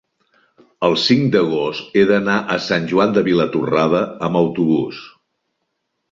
[0.85, 5.03] el cinc d'agost he d'anar a Sant Joan de Vilatorrada amb autobús.